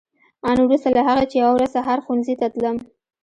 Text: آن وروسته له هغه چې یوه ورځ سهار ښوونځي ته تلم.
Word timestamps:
آن 0.49 0.57
وروسته 0.63 0.89
له 0.95 1.01
هغه 1.09 1.23
چې 1.29 1.35
یوه 1.41 1.53
ورځ 1.55 1.69
سهار 1.75 1.99
ښوونځي 2.03 2.35
ته 2.39 2.47
تلم. 2.53 2.75